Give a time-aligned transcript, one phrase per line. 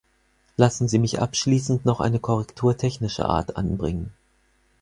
[0.57, 4.11] Lassen Sie mich abschließend noch eine Korrektur technischer Art anbringen.